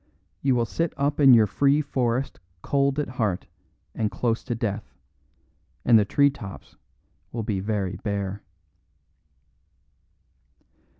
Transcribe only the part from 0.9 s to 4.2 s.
up in your free forest cold at heart and